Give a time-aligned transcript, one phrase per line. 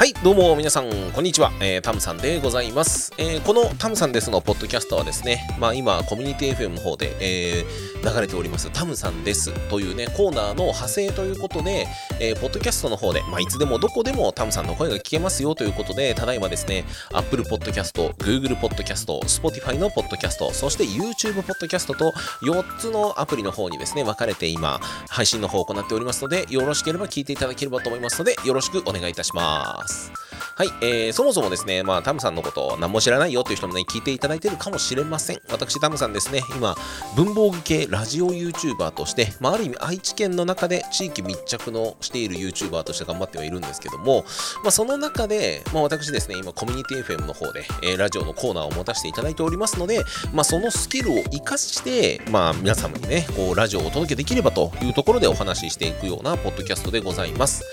[0.00, 1.52] はい、どうも皆さん、こんにちは。
[1.60, 3.12] えー、タムさんでございます。
[3.18, 11.86] えー、このタムさんですのポッドキャストはですね、まあ今、コミュニティ FM の方で、えー、流れておりますタムさんですというね、コーナーの派生ということで、
[12.18, 29.90] えー、ポッドキャストの方で、まあいつでもどこでもタムさんの声が聞けますよということで、ただいまですね、Apple Podcast、Google Podcast、Spotify のポッドキャスト、そして YouTube Podcast と4つのアプリの方にですね、分かれて今、配信の方を行っておりますので、よろしければ聞いていただければと思いますので、よろしくお願いいたします。
[30.60, 35.40] はい、えー、そもそもですね、まあ、タムさんのことを何も知らないよという人もね、聞いていただいているかもしれません。
[35.50, 36.76] 私、タムさんですね、今、
[37.16, 44.26] 文房具系ラジオ YouTuber として、まあ、ある意味、愛知県の中で地域密着のしている YouTuber として頑張ってはいるんですけども、
[44.62, 50.04] まあ、その中で、まあ、私ですね、今、コミュニティ FM の方で、えー、ラジオのコーナーを持たせていただいておりますので、
[50.34, 57.64] まあ、そのスキルを活かして、まあ、皆様にね、こう、ラジオをお届けできればというところでお話ししていくようなポッドキャストでございます。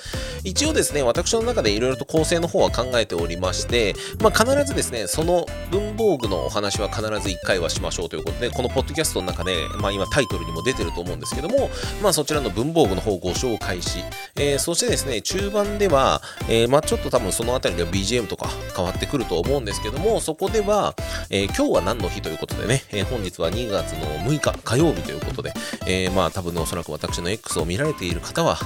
[0.48, 11.70] 一応ですね、私の中でいろいろと構成の方は考えておりまして、まあ、必ずですね、その文房具のお話は必ず1回はしましょうということで、このポッドキャストの中で、まあ、今タイトルにも出てると思うんですけども、
[12.02, 14.00] まあ、そちらの文房具の方をご紹介し、
[14.38, 20.96] えー、そしてですね、中盤では、えー、まあ、ちょっと多分そのあたりでは BGM とか変わってくると思うんですけども、そこでは、
[21.30, 25.52] えー、今日は何の日ということでね、え本日は2月の6日火曜日ということで、
[25.86, 28.58] えまあ多分、おそらく私の X を見られている方は、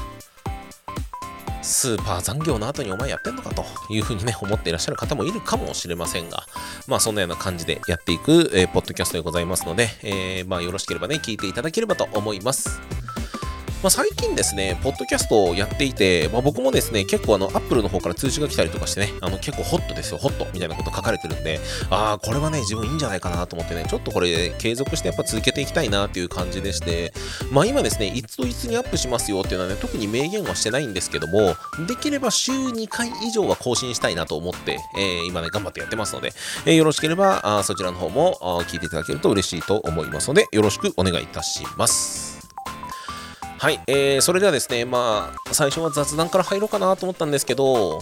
[1.61, 6.45] スーパー残業の後にお前やってんのかというふうにね、思っていらっしゃる方もいるかもしれませんが、
[6.87, 12.81] まあそんなような感じでやっていく、えー、ポッドキャストでございますので、えー、まあよろしければね、聞いていただければと思います。
[13.83, 27.11] まあ、最近ですね、ポッドキャストをやっていて、まあ、僕もですね、結構あの、アップルの方から通知が来たりとかしてね、あの、結構ホットですよ、ホットみたいなこと書かれてるんで、ああ、これはね、自分いいんじゃないかなと思ってね、ちょっとこれ継続してやっぱ続けていきたいなっていう感じでして、
[27.51, 31.55] まあ今ですね、いつといつにアップしますよっていうのはね、特に明言はしてないんですけども、
[31.87, 36.33] できれば週2回以上は更新したいなと思って、えー、今ね、頑張ってやってますので、
[36.67, 38.37] えー、よろしければ、あそちらの方も
[38.67, 42.30] 聞いていただけると嬉しいと思いますので、よろしくお願いいたします。
[43.61, 48.01] はい、えー、それではですね、まあ、最初は雑談から入ろうかなと思ったんですけど、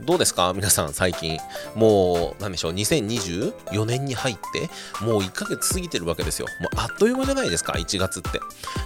[0.00, 0.52] どうですか？
[0.54, 1.38] 皆さん最近。
[1.74, 4.68] もう、なんでしょう、2024年に入って、
[5.04, 6.46] もう1ヶ月過ぎてるわけですよ。
[6.60, 8.40] もうあっという間じゃないですか、1月って。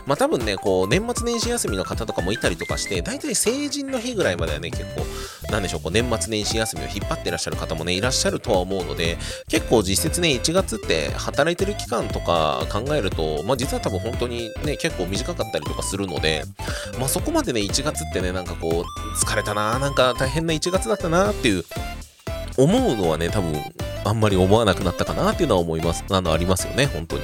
[0.07, 5.05] まあ多分ね、こう、年末年始休みの方とかもいたりとかして、大体成人の日ぐらいまではね、結構、
[5.51, 16.45] なんでしょう、こう年末年始休みを引っ張ってらっしゃる方もね、いらっしゃるとは思うので、結構実質ね、1月って働いてる期間とか考えると、まあ実は多分本当にね、結構短かったりとかするので、
[16.99, 21.65] まあそこまでね、1月ってね、なんかこう、疲れたな、なんか大変な1月だったなっていう
[22.57, 23.55] 思うのはね、多分、
[24.05, 26.05] あんまり思わなくなったかなっていうのは思います。
[26.11, 27.23] あの、ありますよね、本当に。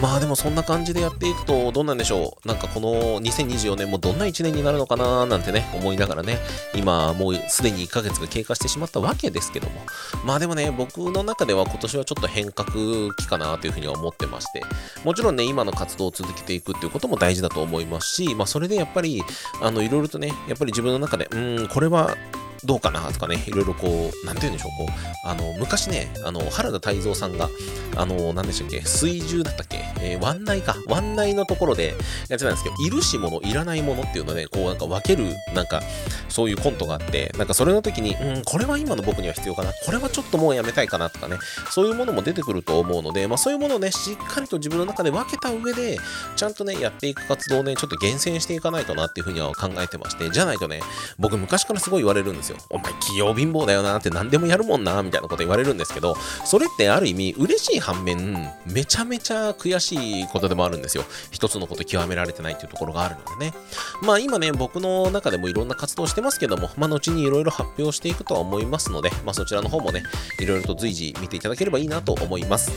[0.00, 2.48] まあでもそんな感じでやっていくと、どうなんでしょう。
[2.48, 6.38] なんかこの2024年もどんな1年になるのかななんてね、思いながらね、
[6.74, 9.80] 今もうすでに1ヶ月が経過してしまったわけですけども。
[10.24, 12.68] まあでもね、僕の中では今年はちょっと変革
[13.16, 14.62] 期かなというふうには思ってまして、
[15.04, 19.22] もちろんね、今の活動を続けていくっていうことも大事だと思いますし、まあそれでやっぱり、
[19.60, 22.16] あの、いろいろとね、やっぱり自分の中で、うん、これは
[22.64, 27.48] どうかなとかね、いろいろこう、なんて言うんでしょう、こう、あの、昔ね、あの、原田泰造さんが、
[27.96, 31.94] あの、なんでしたっけ、水中だったっけ、えー、湾内か、湾内のところで
[32.28, 35.82] やってたんですけど、いるしもの、いらないものっていうのね、こう、なんか分ける、なんか、
[36.28, 41.38] そういうコントがあって、なんかそれの時に、うん、これは今の僕には必要かな、これはちょっともうやめたいかなとかね、
[41.70, 45.98] そういうものも出てくると思うので、まあそういうものをね、しっかりと自分の中で分けた上で、
[46.36, 50.80] ちゃんとね、やっていく活動をね、ちょっと厳選していかないとなっていうふうには考えてまして、じゃないとね、
[51.18, 52.56] 僕昔からすごい言われるんですよ。
[52.70, 59.89] お前、器用貧乏だよなって何でもやるもんなみたいなこと言われるんですけど、それってある意味嬉しい反面、めちゃめちゃ悔しい
[60.30, 61.04] ことでもあるんですよ。
[61.30, 63.54] 一つのこと極められてないっていうところがあるのでね。
[64.02, 70.02] まあ今ね、僕の中でもいろんな活動してますけども、まあ後にいろいろ発表していくとは思いますので、まあそちらの方もね、
[70.38, 72.72] いろいろと随時見ていただければいいなと思います。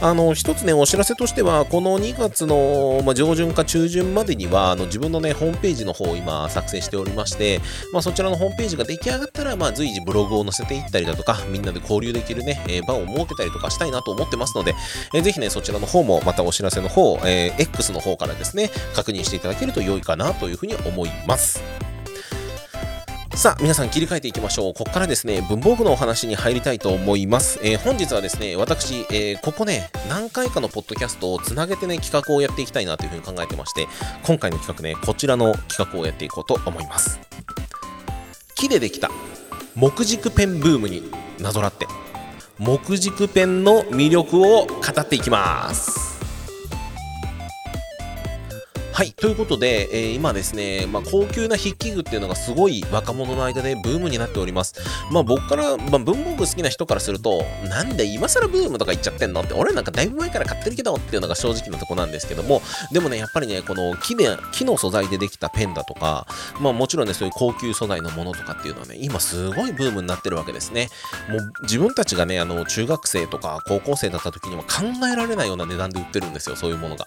[0.00, 7.60] あの、一つね、お知らせとしては、この2月の、まあ、上旬か中旬までには、あの自分のね、ホームページの方を今作成しておりまして、
[7.92, 14.74] まあそちらのホームページが出来上がったら、まあ随時ブログを載せていったりだとか、みんなで交流できるね、えー、場を設けたりとかしたいなと思ってますので、
[15.14, 21.62] えー、ぜひね、そちらの方もまたお知らせの方、えー、X の方からですね、確認していただけると良いかなというふうに思います。
[23.34, 24.72] さあ、皆さん切り替えていきましょう。
[24.72, 27.60] ここからですね、文房具のお話に入りたいと思います。
[27.62, 33.86] えー、本日はですね、私、えー、ここね、何回かのポッドキャストをつなげてね、企画をやっていきたいなというふうに考えてまして、
[34.22, 37.20] 今回の企画ね、こちらの企画をやっていこうと思います。
[38.54, 39.10] 木でできた
[39.74, 41.02] 木軸ペンブームに
[41.38, 41.86] なぞらって
[42.58, 46.15] 木軸ペンの魅力を語っていきます
[48.96, 54.80] はい、ということで、えー、今ですね、まあ、高級な筆記具っていうのがすごい若者の間でブームになっております。
[55.12, 59.42] まあ僕から、まあ、文房具好きな人からすると、なんで今更ブームとか言っちゃってんの？
[59.42, 66.26] って、俺なんかだいぶ前から買ってるけどっていうのが正直なとこなんですけども、でもね、やっぱりね、この木で木の素材でできたペンだとか、
[66.62, 70.88] まあもちろんね、そういう高級素材のものとかっていうのはね、今すごいブームになってるわけですね。
[71.28, 77.06] もう自分たちがね、あの、中学生とか高校生だった時には考えられないような値段で売ってるんですよ、そういうものが。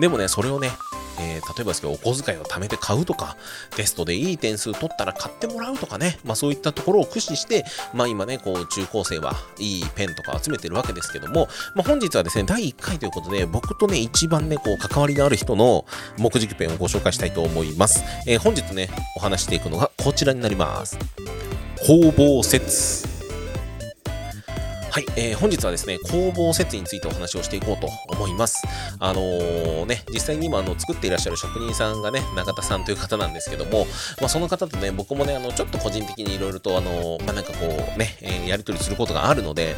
[0.00, 0.72] でもね、それをね、
[1.20, 3.36] えー、例えばですけど、お小遣いを貯めて買うとか、
[3.76, 15.84] テストでいい点数取ったら買ってもらうとかね、まあそういったところを駆使して、まあ今ね、こう中高生はいいペンとか集めてるわけですけども、まあ本日はですね、第1回ということで、僕とね、一番ね、こう関わりのある人の
[16.18, 18.02] 木軸ペンをご紹介したいと思います。
[18.26, 20.98] えー、本日ね、お話していくのがこちらになります。
[21.86, 23.17] 工房説。
[24.98, 28.60] はい、えー、本日はですね、工房設についてお話をしていこうと思います。
[28.98, 33.86] あのー、ね、実際に今あの作っていらっしゃる職人さんがね、中田さんという方なんですけども、
[34.20, 39.76] まあ、その方とね、僕もね、あのちょっと個人的にいろいろと、あのー、まあ、なんかこうね、えー、やり取りすることがあるので、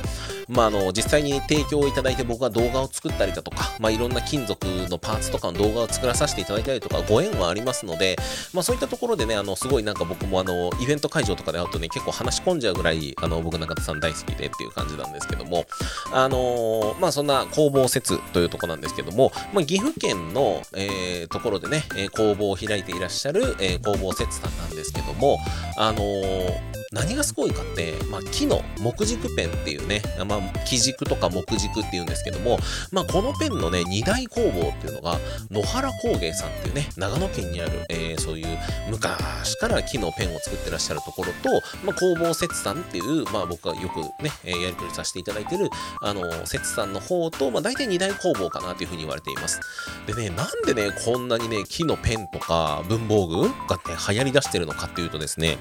[0.50, 8.16] まあ、あの実際に提供をいただいて僕が動画を作ったりだとか、まあ、いろんな金属のパーツとかの動画を作らさせていただいたりとか、ご縁はありますので、
[8.52, 15.66] まあ、そういったところでね、あのすごいなんか僕もあのイベント会場とかで会うとね、結構話し込んじゃうぐらい、あの僕、中田さん大好きでっていう感じなんですけども、
[16.12, 21.84] あのー、まあそんな工房説というとこなんですけども、まあ、岐阜県の、えー、ところでね、
[22.16, 25.38] 工房を開いていらっしゃる、え工房説さんなんですけども、
[25.76, 32.58] あのー、何がすごいかって、まあ、木の木軸ペンっていうね、まあ、木軸とか木軸っていうんですけども、
[32.90, 35.16] まあ、このペンのね、二大工房っていうのが、
[35.52, 38.58] 野原工芸さんっていうね、長野県にある、えー、そういう
[38.90, 45.70] 昔から木のペンを作ってらっしゃるところと、まあ、工房節さんっていう、まあ、僕がよくね、えー、やり取りさせていただいてる、
[46.02, 49.60] あの、節さんの方と、まあ、大体二大工房かなというふうに言われています。
[50.08, 55.56] でね、なんでね、こんなにね、木のペンとか文房具がね、流行り出してるのかっていうとですね、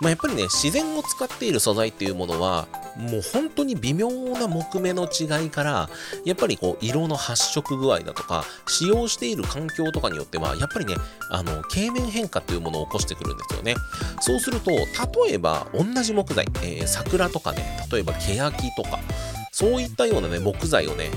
[0.00, 5.90] まあ、やっぱりね、自然を使っている素材っていうものは、もう本当に微妙な木目の違いから、
[6.24, 10.94] やっぱりこう、色の発色具合だとか、使用している環境とかによっては、やっぱりね、
[11.30, 13.74] あの、経年変化っていうものを起こしてくるんですよね。
[14.20, 18.98] そうすると、例えば、同じ木材、えー、桜とかね、例えば、欅とか、
[19.52, 21.10] そういったようなね、木材をね、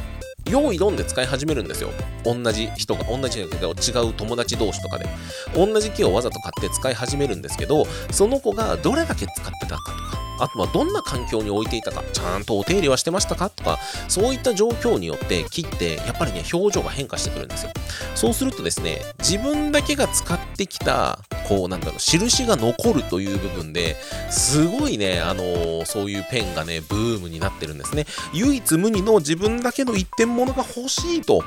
[0.49, 1.89] 用意どんで使い始めるんですよ。
[2.23, 5.07] 同じ人が、同じだけど違う友達同士とかで。
[5.55, 17.71] 同じ木をわざと買って使い始めるんですけど、その子がどれだけ使ってたかとか、あとはどんな環境に置いていたか、ちゃんとお手入れはしてましたかとか、そういった状況によって木ってやっぱりね、表情が変化してくるんですよ。
[18.15, 23.95] そうするとですね、自分だけが使ってきた、こうなんだろう、印が残るという部分で、
[24.29, 28.05] すごいね、あのー、そういうペンがね、ブームになってるんですね。
[28.33, 31.43] 唯一無二の自分だけの一点物が欲しいと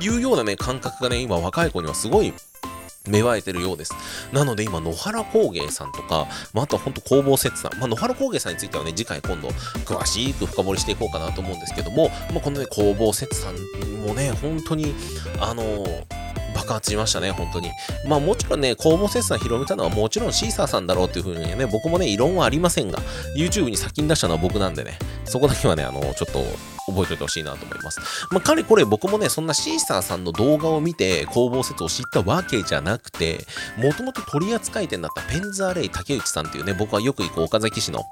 [0.00, 2.32] いうようなね、感覚がね、今若い子にはすごい
[3.08, 3.94] 芽生えてるようです。
[4.32, 9.48] なので今、野原工芸さんとか、まあ、あとは本当工房節さん、まあ、野原工芸さんについてはね、次回今度
[9.84, 13.54] 詳しく深掘りしていこうかなと思うんですけども、まあ、このね、工房節さん
[14.06, 14.94] もね、本当に、
[15.40, 16.22] あのー
[16.54, 17.70] 爆発しましたね、本当に。
[18.06, 22.98] まあもちろんね、公募切算広めたのはもちろんシーサーさんだろうっていうふうにね、僕もね、異論はありませんが、
[23.36, 26.44] YouTube に先に出したのは僕なんでね、そこだけはね、あの、ちょっと
[26.86, 28.00] 覚えておいてほしいなと思います。
[28.30, 38.04] まあ、かれこれ僕もね、そんなシーサーさんの動画を見て工房説を知ったわけじゃなくて、もともと取扱い店だったペンズアレイ竹内さんっていうね、僕はよく行く岡崎市の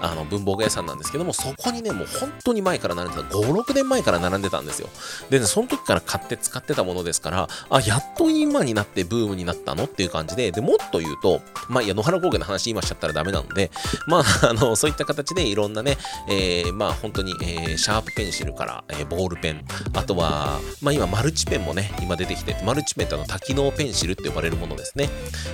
[0.00, 4.88] あの文房具屋さんなんですけども、そこにね、もう本当に前から並んでた、5、6年前から並んでたんですよ。
[5.30, 9.84] でね、その時から買って使ってたものですから、あ、やっと今になってブームになったの？
[9.84, 13.70] っていう感じで、で、もっと言うと、まあ、いや、野原工芸の話今しちゃったらダメなので、
[14.06, 15.96] まあ、あの、そういった形でいろんなね、
[16.28, 19.64] えー、まあ、本当に、えー、シャープペンシルから、えー、ボールペン、
[19.94, 25.08] あとは、まあ、今、マルチペンもね、今出てきて、マルチペンってあの、多機能ペンシルって呼ばれるものですね。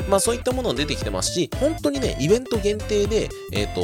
[0.08, 3.80] まあ、そういったもの出てきてますし、本当にね、イベント限定で、えっ、ー、と、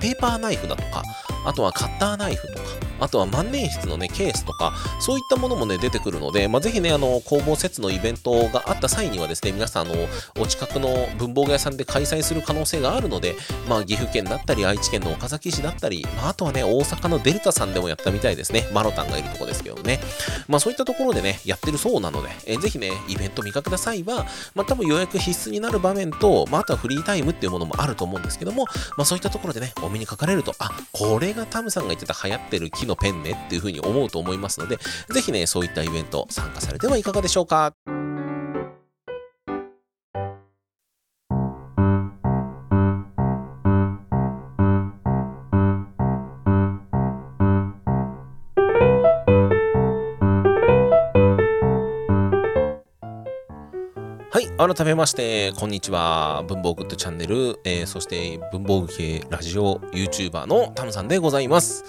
[0.00, 1.02] ペーパーナイフだとか、
[1.44, 9.94] あとはカッターナイフとか、あとは万年筆のね、ケースとか、そういったものもね、出てくるので、まあ、ぜひね、あの、工房節のイベントがあった際にはですね、皆さん、あの、
[10.40, 13.36] お近くの文房具屋さんで開催する可能性があるので、
[13.68, 18.68] まあ、岐阜県だったり、愛知県の岡崎市だったり、まあ、あとはね、大阪のデルタさんでもやったたいですね。
[18.72, 20.00] マロタンがいるとこですけどね。
[20.48, 28.64] まあ、そういったところでね、やってるそうなので、えー、ぜひね、イベント見かけた際は、まあ、多分予約必須になる場面と、まあ、あとはフリータイムっていうものもあると思うんですけども、
[28.96, 34.78] まあ、そういったところでね、お目にかかれると、あ、これがタムさんが言ってた流行ってる木のペンねっていうふうに思うと思いますので、
[35.10, 37.95] ぜひね、そういったイベント参加されてはいかがでしょうか。
[54.36, 56.44] はい改めまして、こんにちは。
[56.46, 61.86] 文房具ッドチャンネル、えー、そして文房具系ラジオ YouTuber のタムさんでございます。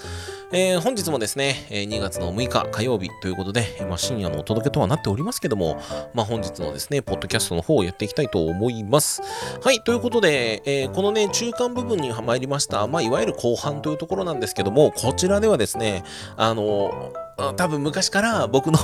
[0.53, 5.77] えー、本日もですね、2月の6日火曜日ということで、まあ、深夜のお届けとはなっておりますけども、
[6.13, 9.21] まあ、本日のですね、ポッドキャストの方をやっていきたいと思います。
[9.61, 16.05] はい、ということで、えー、このね、中間部分に参りました、まあ、いわゆる後半というところなんですけども、こちらではですね、
[16.37, 17.11] あの
[17.55, 18.79] 多分昔から僕の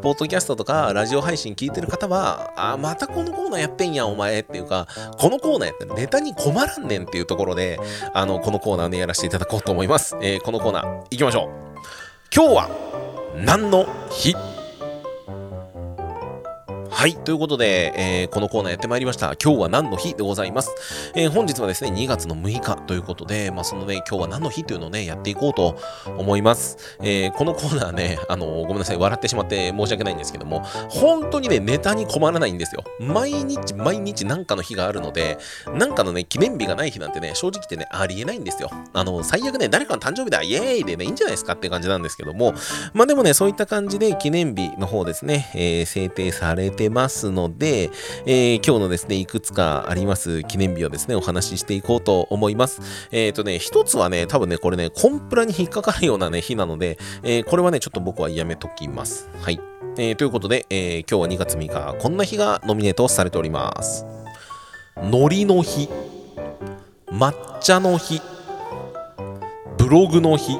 [0.00, 4.86] ポッドキャストとかラジオ配信聞いてる方は、あ、またこのコーナーやってんやん、お前っていうか、
[5.18, 7.78] このコーナーやってネタに困らんねんっていうところで、
[8.14, 10.16] あの、このコーナーね、やらせていただこうと思います。
[10.22, 11.48] えー、このコーナー、行きましょう。
[12.34, 12.70] 今日は、
[13.36, 14.51] 何の日？
[16.94, 17.16] はい。
[17.16, 19.34] ということで、えー、このコーナーやってまいりました。
[19.42, 20.70] 今日は何の日でございます？
[21.16, 25.80] えー、本日はですね、2月の6日ということで、まあ、そのね、今日は何の日というのをね、やっていこうと
[26.18, 26.98] 思います。
[27.00, 32.84] えー、このコーナーね、あのごめんなさい、笑ってしまって申し訳ないんですけども、本当にね、ネタに困らないんですよ。
[33.00, 35.38] 毎日毎日何かの日があるので、
[35.74, 38.70] 何かのね、記念日がない日なんてね、正直ってね、ありえないんですよ。
[38.92, 42.52] あの、最悪ね、誰かの誕生日だ、イエーイでね、いいんじゃないですかって感じなんですけども、
[42.92, 47.90] まあでもね、そういった感じで記念日の方ですね、え制定されてますので、
[48.26, 52.80] えー、今日のですね、いくつかあります記念日をですね、お話ししていこうと思います。
[53.10, 59.28] えっ、ー、とね、一つはね、多分ね、これね、コンプラに引っかかるようなね、日なので、えー、これはね、ちょっと僕はやめときます。
[59.40, 59.60] はい。
[59.98, 64.06] えー、ということで、えー、今日は2月3日、こんな日がノミネートされております。
[64.96, 65.88] 海苔の日、
[67.08, 68.20] 抹茶の日、
[69.76, 70.58] ブログの日、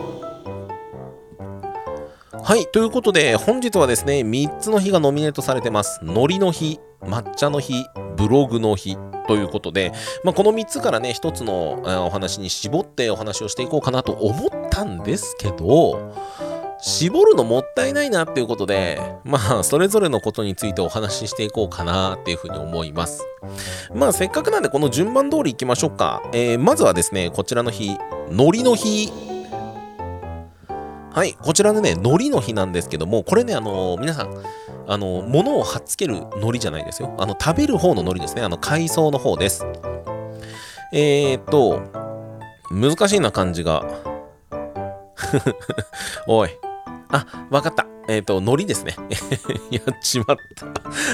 [2.44, 6.00] はい、ということで、本日はですね、3つの日がノミネートされてます。
[6.02, 9.92] 海苔の日、抹茶の日、ブログの日ということで、
[10.24, 16.12] まあ、この3つからね、1つのお話に絞ってお話をしていこうかなと思ったんですけど、
[16.80, 23.24] 絞るのもったいないなっていうことで、まあ、それぞれのことについてお話ししていこうかなっていうふうに思います。
[23.94, 26.20] まあ、せっかくなんでこの順番通り行きましょうか。
[26.32, 27.96] えー、まずはですね、こちらの日、
[28.30, 29.31] 海苔の日
[31.14, 34.34] はい、こちらのね、海苔の日なんですけども、これね、あのー、皆さん、
[34.86, 37.14] あのー、物を貼っつける海苔じゃないですよ。
[37.18, 38.40] あの、食べる方の海苔ですね。
[38.40, 39.66] あの、海藻の方です。
[40.94, 41.82] えー、っと、
[42.70, 43.84] 難しいな漢字が。
[46.26, 46.50] おい。
[47.10, 47.91] あ、わかった。
[48.08, 48.94] えっ、ー、と、海苔ですね。
[49.70, 50.66] やっちまった。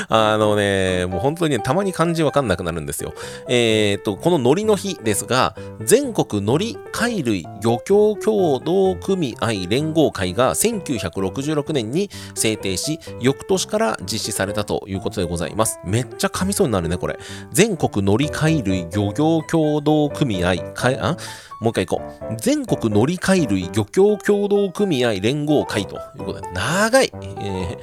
[0.08, 3.14] あのね、もう本当に、ね、たまに漢字わかんなくなるんですよ。
[3.48, 15.80] えっ、ー、と、この海苔の日ですが、全国海苔貝類漁協協同組合連合会が1966年に制定し、翌年から実施されたということでございます。
[15.84, 17.18] めっちゃ噛みそうになるね、これ。
[17.52, 21.16] 全国海苔貝類漁業協同組合、かあ？
[21.60, 22.36] もう一回行こう。
[22.38, 27.12] 全国海苔貝類漁協協同組合連合会ということで、長い。
[27.40, 27.78] え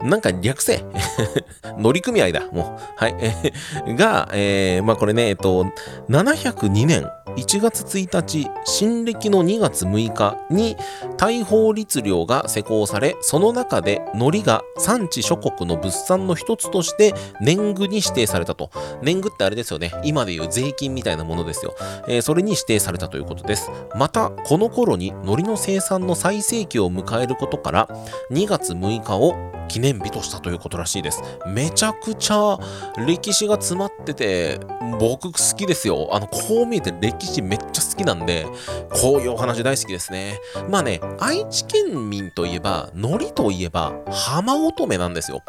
[0.00, 0.84] ー、なんか略せ。
[1.78, 2.82] 乗組合だ、もう。
[2.96, 3.14] はい。
[3.96, 5.66] が、えー、まあこれね、えっと、
[6.08, 10.76] 702年1月1日、新暦の2月6日に
[11.16, 18.70] 大法律令が施行され、その中で海苔が産地諸国の物産の一つとして年貢に指定されたと。
[19.02, 19.92] 年貢ってあれですよね。
[20.02, 21.76] 今でいう税金みたいなものですよ。
[22.08, 23.70] えー、それに指定されたということです。
[23.94, 27.88] また、この頃に海苔の生産の最盛期を迎えることから、
[28.30, 29.34] 2月6日を
[29.68, 31.22] 記念日としたということらしいです。
[31.46, 32.58] めちゃくちゃ
[32.96, 34.58] 歴史が詰まってて、
[34.98, 36.08] 僕好きですよ。
[36.12, 38.46] あの、こう見えて歴史めっちゃきなんで、
[38.90, 40.38] こういうお話大好きですね。
[40.70, 45.42] まあね、愛知県民といえば、海苔といえば、浜乙女なんですよ。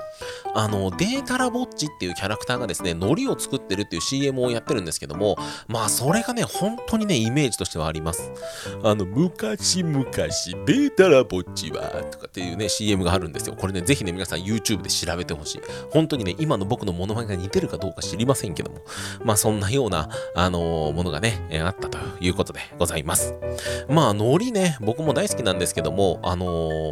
[0.55, 5.37] あの、データラボッチっていうキャラクターがですね、海苔を作ってるっていう CM をやってるんですけども、
[5.67, 8.31] まあ、それがね、本当にね、イメージとしてはあります。
[8.83, 13.55] あの、昔々、データラボッチは、とかっていうね、CM があるんですよ。
[13.55, 15.61] これね、ぜひね、皆さん YouTube で調べてほしい。
[15.91, 18.81] 本当にね、今の僕のモノマネが似てるかどうか知りませんけども、
[19.23, 23.35] まあそんなような、あのー、ものがね、あったということことでございます。
[23.89, 26.45] まあ、海苔ね、僕も大好きなんですけども、あの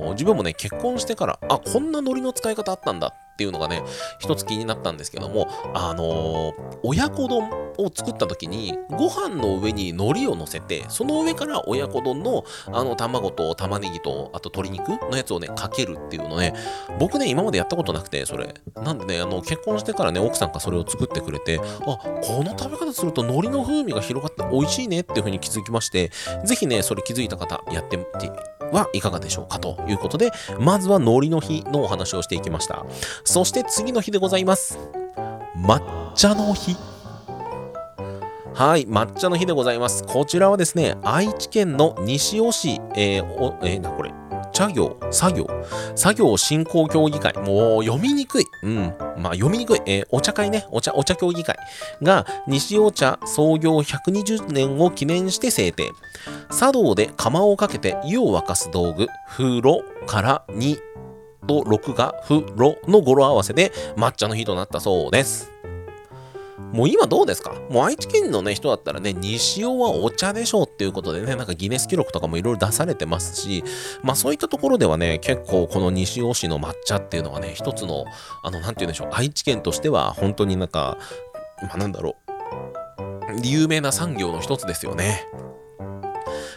[0.09, 3.83] ー、自分もね、結婚してから、あ、こんな海苔の使い方あったんだっていうのがね、
[4.17, 16.55] 一つ気になったんですけども、あのー、親子丼を作った時に、ご飯の上に海苔を乗せて、その上から親子丼の、あの、卵と玉ねぎと、あと鶏肉のやつをね、かけるっていうのね、
[16.99, 18.55] 僕ね、今までやったことなくて、それ。
[18.73, 26.09] なんでね、あの、結婚してからね、奥さんがそれを作ってくれて、あ、この食べ方すると海苔の風味が広がって美味しいねっていう風に気づきまして、
[26.43, 29.01] ぜひね、それ気づいた方、やってみてはい。
[29.01, 29.93] かがでしょうかとい。
[29.93, 32.41] うことで、まずは海苔の日のお話をしてい。
[32.41, 32.85] きました。
[33.23, 34.45] そして次の日でござい。
[34.45, 34.79] ます。
[35.55, 36.75] 抹茶の日。
[38.53, 39.79] はい、抹茶の日でござい。
[39.79, 40.03] ます。
[40.03, 44.11] こちらはですね、愛知県の西尾市、えー、お、えー、な、これ、
[44.57, 45.47] 茶業、作業、
[45.95, 48.45] 作業振興協議会、もう読みにくい。
[48.63, 48.93] うん。
[49.15, 49.81] まあ読みにくい。
[49.85, 51.55] えー、お茶会ね、お茶、お茶協議会
[52.01, 55.91] が西お茶創業120年を記念して制定。
[56.49, 60.75] 茶道で釜をかけて湯を沸かす道具、風呂から2
[61.45, 65.51] と6が風呂の語呂合わせで抹茶の日となったそうです。
[66.57, 67.53] もう今どうですか？
[67.69, 73.63] もう愛知県のね、人だったらね、西尾はお茶でしょうっていうことでね、なんかギネス記録とかもいろいろ出されてますし、
[74.01, 78.05] まあそういったところではね、結構この西尾市の抹茶っていうのはね、一つの、
[78.43, 80.97] あの、なんて言うんでしょう、愛知県としては本当になんか、
[81.61, 82.15] まあなんだろ
[82.99, 85.27] う、有名な産業の一つですよね。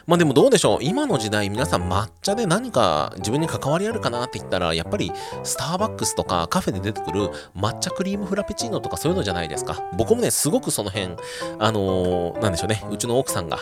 [0.07, 11.17] まあでもどうでしょう今の時代皆さん抹茶で何か自分に関わりあるかなって言ったらやっぱりスターバックスとかカフェで出てくる抹茶クリームフラペチーノとかそういうのじゃないですか僕もねすごくその辺
[11.59, 13.59] あのー、なんでしょうねうちの奥さんが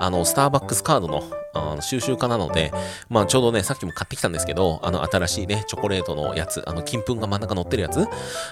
[0.00, 1.22] あのスターバックスカードの
[1.54, 2.72] あの収集家なので、
[3.08, 8.06] まあちょうどね、さっきも買ってきたんですけど、あの新しいね、チョコレートのやつ、あの金粉が真ん中乗ってるやつ、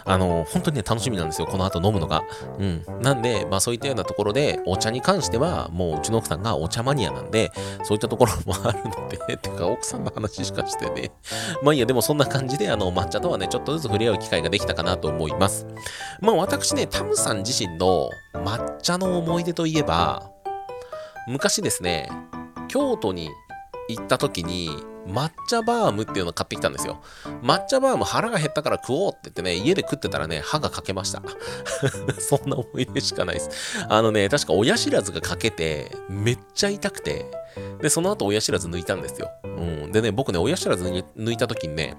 [0.04, 2.23] あの、本当にね、楽しみなんですよ、この後飲むのが。
[2.59, 2.85] うん。
[3.00, 7.53] なんで、まあそういったようなところで、お茶に関しては、もううちの奥さんがお茶マニアなんで、で
[7.85, 11.11] そういったところもあるので、てか奥さんの話しかしてね。
[11.63, 15.67] まあいいや、でもそんな感じで、あの、抹茶とはね、ちょっとずつ触れ合う機会ができたかなと思います。
[16.21, 20.31] まあ私ね、タムさん自身の抹茶の思い出といえば、
[21.27, 22.11] 昔ですね、
[22.69, 23.31] 京都に
[23.89, 24.71] 行った時に
[25.07, 27.02] 抹茶バームっていうのを買ってきたんですよ。
[27.42, 31.23] 抹茶バーム腹が減ったから食おうって言ってね、家で食ってたらね、歯が欠けました。
[32.19, 33.50] そんな思い出しかないです。
[33.88, 37.26] あのね、確か親知らずが欠けて、めっちゃ痛くて、
[37.80, 39.30] で、その後親知らず抜いたんですよ。
[39.45, 39.92] うん。
[39.92, 41.97] でね、僕ね、親知らず抜いた時にね、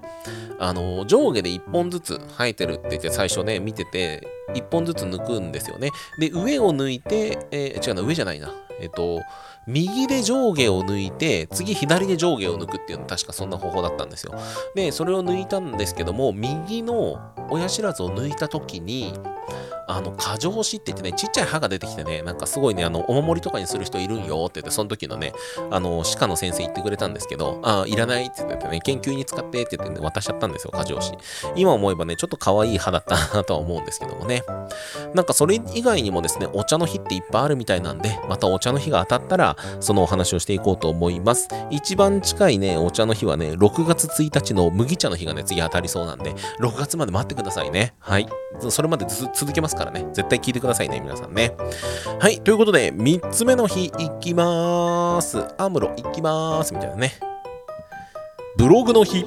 [0.59, 5.91] あの、上下で1本ずつ生えてるって言って最初ね、見てて、1本ずつ抜くんですよね。
[6.19, 8.51] で、上を抜いて、えー、違うな、上じゃないな。
[8.79, 9.21] えっと、
[9.67, 14.33] 右で上下を抜いて、次左で上下を抜くっていうのは確かそんな方法だったんですよ。
[14.75, 19.13] で、それを抜いたんですけども、右の親知らずを抜いた時に、
[19.95, 25.33] あの、過剰歯って言ってね、ちっちゃい歯が出てきてね、なんかすごいね、あの、お守りとかにする人いるんよって言って、その時のね、
[25.69, 31.11] あの、歯科の先生言ってくれたんですけど、あ、いらないって言ってね、研究に使ってって言ってね、渡しちゃったんですよ、過剰歯。
[31.55, 34.43] 今思えばね、ちょっと可愛い歯だったなとは思うんですけどもね。
[35.13, 41.47] なんかそれ以外にもですね、お茶の日っていっぱいあるみたいなんで、またお茶の日が当たったら、そのお話をしていこうと思います。
[41.69, 47.93] 一番近いね、お茶の日はね、6月1日の麦茶の日がね、次当たりそうなんで、6月まで待ってくださいね。
[47.99, 48.27] はい。
[48.69, 49.80] それまで続けますか？
[49.85, 50.07] からね。
[50.13, 51.55] 絶対聞いてくださいね、皆さんね。
[52.19, 52.39] はい。
[52.41, 55.43] ということで、3つ目の日いきまーす。
[55.57, 56.73] アムロいきまーす。
[56.73, 57.13] みたいなね。
[58.57, 59.25] ブログの日。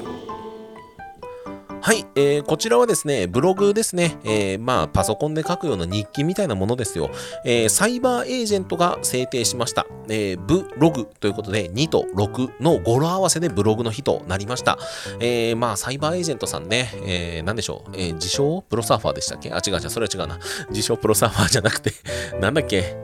[1.85, 7.11] はい、えー、こちらはですね、ブログですね、えー、まあ、パソコンで書くような日記みたいなものですよ。
[7.45, 9.87] えー、サイバーエージェントが制定しました。
[10.09, 14.79] えー、ブログということで、2と6の語呂合わせでブログの日となりました。
[15.21, 19.53] えー、まあ、サイバーエージェントさんね、えー、なんでしょう、えー、自称プロサーファーでしたっけ？
[19.53, 20.39] あ、違う違う、それは違うな。
[20.71, 21.93] 自称プロサーファーじゃなくて
[22.41, 22.97] なんだっけ？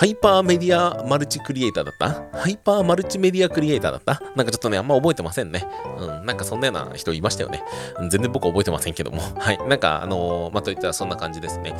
[0.00, 2.08] ハイパーメディアマルチクリエイターだった？
[2.32, 4.18] ハイパーマルチメディアクリエイターだった？
[4.34, 5.66] なんかちょっとね、あんま覚えてませんね。
[5.98, 7.62] うん、なんかそんなような人いましたよね。
[8.08, 9.20] 全然僕覚えてませんけども。
[9.36, 9.58] はい。
[9.68, 11.74] なんか、あのー、まあ、といったらそんな感じですね。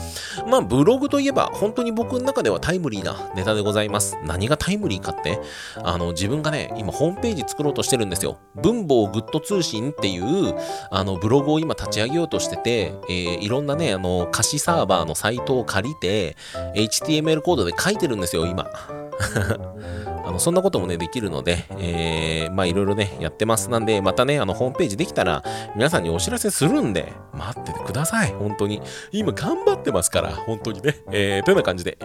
[0.47, 4.19] まあ、ブログといえば、本当に僕の中ではタイムリーなネタでございます。
[4.23, 5.41] 何がタイムリーかって、
[5.83, 8.37] あの、自分がね、今ホームページ作ろうとしてるんですよ。
[8.55, 10.55] 文房グッド通信っていう、
[10.91, 16.37] あの、ブログを今立ち上げようとしてて、えー、いろんなね、あの、貸しサーバーのサイトを借りて、
[16.75, 18.71] HTML コードで書いてるるんですよ、今。
[20.25, 23.71] あのそんなこともね、できるので、えー、まあいろいろね、やってます。
[23.71, 25.43] なんで、またね、あの、ホームページできたら、
[25.75, 28.33] 皆さんにお知らせするんで、待っててください。
[28.33, 28.83] 本当に。
[29.13, 30.97] 今頑張ってますから、本当にね。
[31.11, 31.99] えー、というような感じで、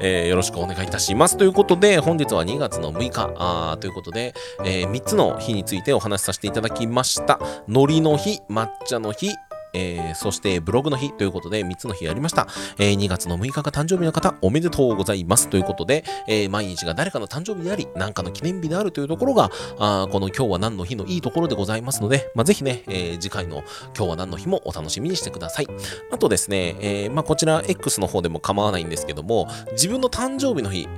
[0.00, 1.36] えー、よろしくお願いいたします。
[1.36, 4.34] ということで、本日は2月の6日、あということで、
[4.64, 7.38] えー、3つの日についてお話しさせていただきました。
[7.68, 9.30] 海苔の日、抹茶の日、
[9.72, 12.46] えー、そしてブログの日ということで3つの日やりました。
[12.78, 23.64] えー、2月の6日が誕生日の方、おめでとうございますということで、えー、毎日が誰かの誕生日であり、何かの記念日であるというところが、あこの今日は何の日のいいところでございますので、まあ、ぜひね、え次回の
[23.96, 25.66] 今日は何の日もお楽しみにしてください。
[26.10, 30.88] あとですね、えまあ、こちら X の方でも構わないんですけども、自分の誕生日の日、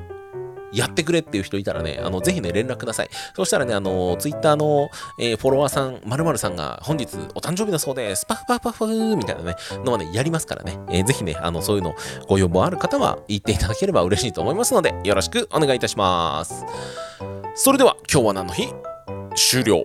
[0.74, 3.10] やってくれっていう人いたらね、あの、ぜひね、連絡ください。
[3.34, 8.26] そしたらね、あの、ツイッターの、えー、フォロワーさん、まるさんが、本日お誕生日だそうです。
[8.26, 10.78] パフパフパフーみたいなね、のはね、やりますからね。
[10.90, 11.94] えー、ぜひね、あの、そういうの、
[12.28, 16.64] ご要望ある方は言っていただければ嬉しいと思いますので、よろしくお願いいたします。
[17.54, 18.68] それでは、今日は何の日？
[19.37, 19.84] 終了。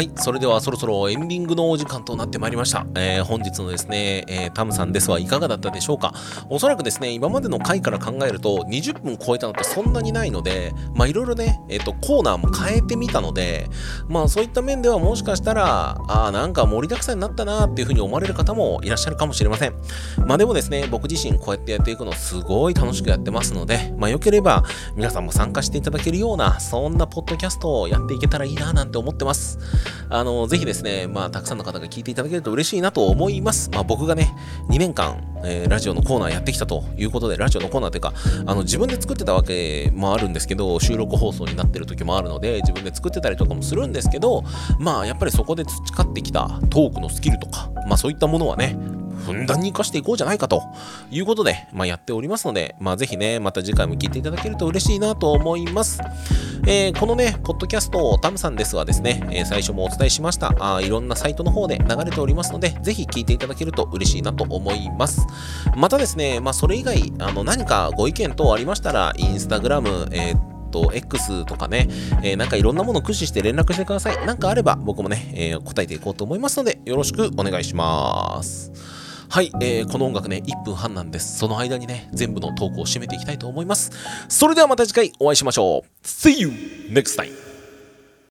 [0.00, 2.86] はい、それではそろそろエンディングのお時間となってまいりました。
[2.94, 6.14] えー、本日のですね、えー、タムさんですはいかがだったでしょうか
[6.48, 13.66] おそらくですね、今までの回から考えると20分超えたのってそんなにないので、まあいろいろね、えっ、ー、と、コーナーも変えてみたので、
[14.08, 19.74] まあそういった面ではもしかしたら、ああ、なんか盛りだくさんになったなっていうふうに思われる方もいらっしゃるかもしれません。
[20.24, 24.64] まあでもですね、僕自身こうやってやっていくのすごい楽しくやってますので、まあよければ
[24.96, 29.58] 皆さんも参加していただけるような、そんなポッドキャストをやっていけたらいいななんて思ってます。
[30.08, 33.70] あの、ぜひですね、まあ、たくさんの方が聞いていただけると嬉しいなと思います。
[33.70, 34.34] まあ、僕がね、
[34.68, 38.12] 2年間、えー、ラジオのコーナーやってきたということで、ラジオのコーナーというか、
[38.46, 44.44] あの、自分で作ってたわけもあるんですけど、収録放送になってる時もあるので、自分で作ってたりとかもするんですけど、
[44.78, 48.76] まあ、やっぱりそこで培ってきたトークのスキルとか、まあ、そういったものはね、
[49.20, 50.62] ふんだんに活かしていこうじゃないかと
[51.10, 56.00] いうことで、まあ、やっておりますので、まあ、ぜひね、また次回も聞いていただけると嬉しいなと思います。
[56.66, 65.26] えー、このね、ポッドキャスト、タムさんですがですね、えー、最初もお伝えしました、あいろんなサイトの方で流れておりますので、ぜひ聞いていただけると嬉しいなと思います。
[65.76, 71.88] またですね、まあ、それ以外、あの何かご意見等ありましたら、インスタグラム、えーと、X とかね、
[72.22, 74.26] えー、なんかいろんなものを駆使して連絡してください。
[74.26, 78.99] なんかあれば僕もね、えー、答えていこうと思いますので、よろしくお願いします。
[79.32, 81.38] はい、えー、この音楽ね、1分半なんです。
[81.38, 83.92] その間にね、全部の投稿を締めていきたいと思います。
[84.28, 86.04] それではまた次回お会いしましょう。
[86.04, 86.48] See you
[86.90, 87.49] next time!